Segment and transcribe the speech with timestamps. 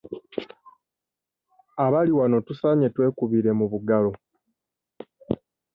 [1.85, 4.11] Abali wano tusaanye twekubire mu bugalo.